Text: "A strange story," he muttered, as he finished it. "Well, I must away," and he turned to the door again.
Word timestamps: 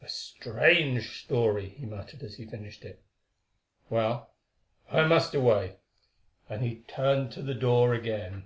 "A 0.00 0.08
strange 0.08 1.10
story," 1.22 1.68
he 1.78 1.84
muttered, 1.84 2.22
as 2.22 2.36
he 2.36 2.46
finished 2.46 2.82
it. 2.82 3.02
"Well, 3.90 4.30
I 4.90 5.06
must 5.06 5.34
away," 5.34 5.76
and 6.48 6.62
he 6.62 6.76
turned 6.88 7.30
to 7.32 7.42
the 7.42 7.52
door 7.52 7.92
again. 7.92 8.44